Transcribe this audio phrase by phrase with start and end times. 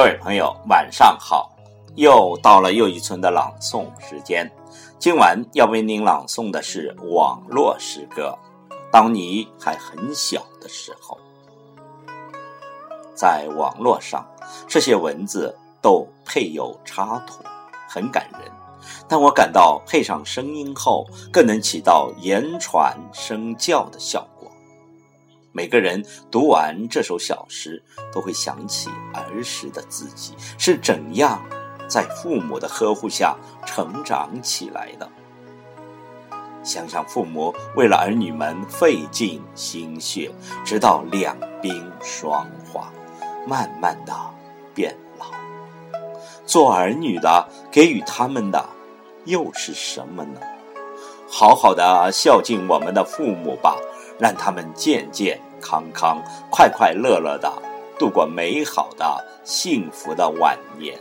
[0.00, 1.54] 各位朋友，晚上好！
[1.94, 4.50] 又到了又一村的朗诵时间。
[4.98, 8.34] 今晚要为您朗诵的是网络诗歌。
[8.90, 11.18] 当你还很小的时候，
[13.14, 14.26] 在网络上，
[14.66, 17.44] 这些文字都配有插图，
[17.86, 18.50] 很感人。
[19.06, 24.39] 但我感到配上声音后，更能起到言传身教的效果。
[25.52, 27.82] 每个人读完这首小诗，
[28.12, 31.42] 都会想起儿时的自己是怎样
[31.88, 35.08] 在父母的呵护下成长起来的。
[36.62, 40.30] 想想父母为了儿女们费尽心血，
[40.64, 42.92] 直到两鬓霜华，
[43.46, 44.14] 慢慢的
[44.72, 45.26] 变老。
[46.46, 48.64] 做儿女的给予他们的
[49.24, 50.40] 又是什么呢？
[51.30, 53.76] 好好的孝敬我们的父母吧。
[54.18, 57.50] 让他们健健康康、快快乐乐的
[57.98, 60.98] 度过美好的、幸福的晚年。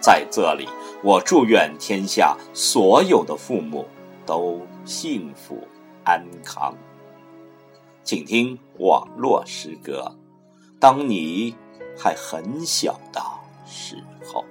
[0.00, 0.68] 在这里，
[1.02, 3.84] 我祝愿天下所有的父母
[4.24, 5.66] 都幸福
[6.04, 6.72] 安康。
[8.04, 10.14] 请听网络诗歌：
[10.78, 11.56] 当你
[11.98, 13.20] 还很小的
[13.66, 14.44] 时候。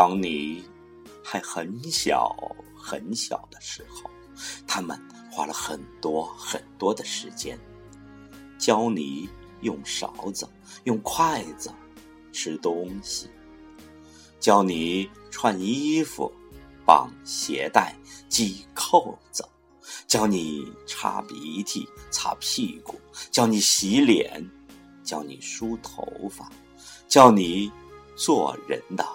[0.00, 0.64] 当你
[1.22, 2.34] 还很小
[2.74, 4.10] 很小的时候，
[4.66, 4.98] 他们
[5.30, 7.58] 花了很多很多的时间，
[8.58, 9.28] 教你
[9.60, 10.48] 用勺子、
[10.84, 11.70] 用筷子
[12.32, 13.28] 吃东西，
[14.38, 16.32] 教你穿衣服、
[16.86, 17.94] 绑鞋带、
[18.30, 19.46] 系扣子，
[20.06, 22.98] 教你擦鼻涕、擦屁股，
[23.30, 24.42] 教你洗脸，
[25.04, 26.50] 教你梳头发，
[27.06, 27.70] 教你
[28.16, 29.06] 做人的。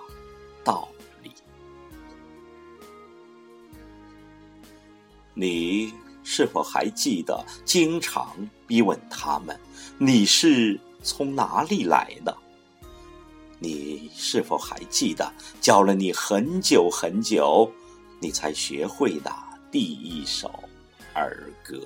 [0.66, 0.90] 道
[1.24, 1.32] 理，
[5.36, 5.94] 你
[6.24, 9.58] 是否还记得经常逼问他们
[10.00, 12.36] 你是从哪里来的？
[13.60, 15.32] 你是否还记得
[15.62, 17.72] 教了你很久很久，
[18.20, 19.32] 你才学会的
[19.72, 20.52] 第一首
[21.14, 21.80] 儿歌？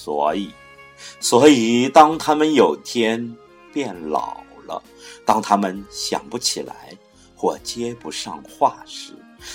[0.00, 0.54] 所以，
[1.18, 3.36] 所以，当他们有天
[3.72, 4.80] 变老了，
[5.26, 6.96] 当他们想不起来
[7.36, 9.12] 或接不上话时，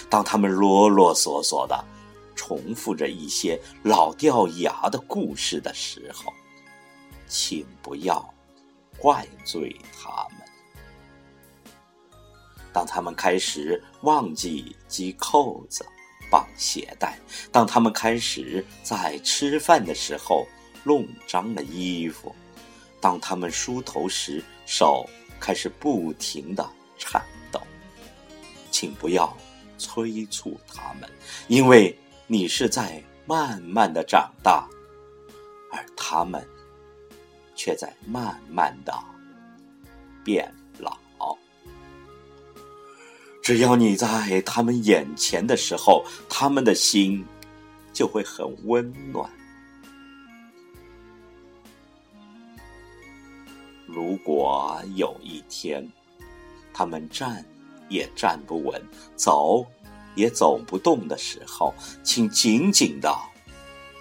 [0.09, 1.81] 当他们啰啰嗦嗦的
[2.35, 6.33] 重复着一些老掉牙的故事的时候，
[7.25, 8.33] 请不要
[8.97, 10.45] 怪罪他们。
[12.73, 15.85] 当他们开始忘记系扣子。
[16.33, 17.19] 绑鞋带。
[17.51, 20.47] 当他们开始在吃饭的时候
[20.83, 22.35] 弄脏了衣服，
[22.99, 25.07] 当他们梳头时手
[25.39, 27.21] 开始不停的颤
[27.51, 27.61] 抖，
[28.71, 29.31] 请不要
[29.77, 31.07] 催促他们，
[31.47, 31.95] 因为
[32.25, 34.67] 你是在慢慢的长大，
[35.71, 36.43] 而他们
[37.53, 38.91] 却在慢慢的
[40.23, 40.51] 变。
[43.43, 47.25] 只要你在他们眼前的时候，他们的心
[47.91, 49.29] 就会很温暖。
[53.85, 55.85] 如果有一天，
[56.73, 57.43] 他们站
[57.89, 58.81] 也站不稳，
[59.17, 59.65] 走
[60.15, 63.13] 也走不动的时候，请紧紧的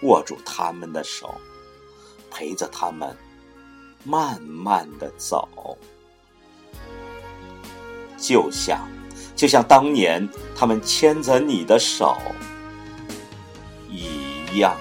[0.05, 1.35] 握住他们的手，
[2.31, 3.17] 陪着他们
[4.05, 5.77] 慢慢的走，
[8.17, 8.89] 就像。
[9.35, 12.17] 就像当年他们牵着你的手
[13.89, 14.77] 一样。